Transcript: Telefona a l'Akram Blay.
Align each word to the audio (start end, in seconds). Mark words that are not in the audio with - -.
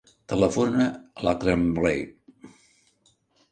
Telefona 0.31 0.87
a 1.19 1.27
l'Akram 1.27 1.67
Blay. 1.77 2.03